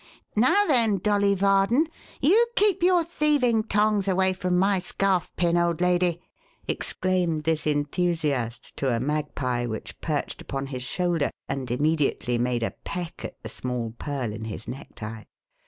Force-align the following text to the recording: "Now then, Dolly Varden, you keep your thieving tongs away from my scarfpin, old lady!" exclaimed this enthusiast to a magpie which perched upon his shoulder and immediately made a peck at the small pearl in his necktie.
"Now 0.35 0.65
then, 0.65 0.97
Dolly 0.97 1.35
Varden, 1.35 1.87
you 2.21 2.47
keep 2.55 2.81
your 2.81 3.03
thieving 3.03 3.61
tongs 3.61 4.07
away 4.07 4.33
from 4.33 4.57
my 4.57 4.79
scarfpin, 4.79 5.57
old 5.57 5.79
lady!" 5.79 6.19
exclaimed 6.67 7.43
this 7.43 7.67
enthusiast 7.67 8.75
to 8.77 8.91
a 8.95 8.99
magpie 8.99 9.67
which 9.67 10.01
perched 10.01 10.41
upon 10.41 10.65
his 10.65 10.81
shoulder 10.81 11.29
and 11.47 11.69
immediately 11.69 12.39
made 12.39 12.63
a 12.63 12.71
peck 12.83 13.23
at 13.23 13.43
the 13.43 13.49
small 13.49 13.93
pearl 13.99 14.33
in 14.33 14.45
his 14.45 14.67
necktie. 14.67 15.25